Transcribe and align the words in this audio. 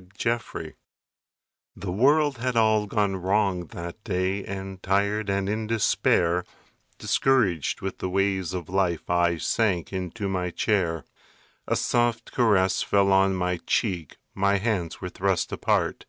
MY 0.00 0.04
COMFORTER 0.16 0.76
The 1.74 1.90
world 1.90 2.38
had 2.38 2.54
all 2.56 2.86
gone 2.86 3.16
wrong 3.16 3.66
that 3.74 4.04
day 4.04 4.44
And 4.44 4.80
tired 4.80 5.28
and 5.28 5.48
in 5.48 5.66
despair, 5.66 6.44
Discouraged 6.98 7.80
with 7.80 7.98
the 7.98 8.08
ways 8.08 8.54
of 8.54 8.68
life, 8.68 9.10
I 9.10 9.38
sank 9.38 9.92
into 9.92 10.28
my 10.28 10.50
chair. 10.52 11.04
A 11.66 11.74
soft 11.74 12.30
caress 12.30 12.80
fell 12.80 13.10
on 13.10 13.34
my 13.34 13.56
cheek, 13.66 14.18
My 14.36 14.58
hands 14.58 15.00
were 15.00 15.08
thrust 15.08 15.50
apart. 15.50 16.06